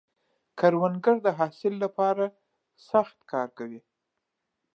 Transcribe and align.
کروندګر 0.59 1.15
د 1.25 1.27
حاصل 1.39 1.73
له 1.83 1.89
پاره 1.97 2.27
سخت 2.89 3.17
کار 3.31 3.47
کوي 3.57 3.79